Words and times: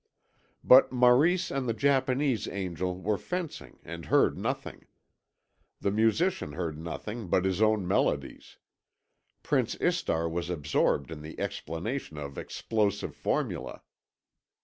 But 0.63 0.91
Maurice 0.91 1.51
and 1.51 1.69
the 1.69 1.75
Japanese 1.75 2.47
angel 2.47 2.97
were 2.99 3.19
fencing 3.19 3.77
and 3.83 4.05
heard 4.05 4.35
nothing. 4.35 4.87
The 5.79 5.91
musician 5.91 6.53
heard 6.53 6.79
nothing 6.79 7.27
but 7.27 7.45
his 7.45 7.61
own 7.61 7.87
melodies. 7.87 8.57
Prince 9.43 9.75
Istar 9.79 10.27
was 10.27 10.49
absorbed 10.49 11.11
in 11.11 11.21
the 11.21 11.39
explanation 11.39 12.17
of 12.17 12.39
explosive 12.39 13.15
formulæ. 13.15 13.79